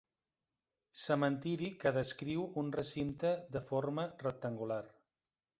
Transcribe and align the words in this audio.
Cementiri 1.01 1.69
que 1.83 1.93
descriu 1.99 2.47
un 2.63 2.73
recinte 2.79 3.35
de 3.57 3.65
forma 3.71 4.11
rectangular. 4.27 4.83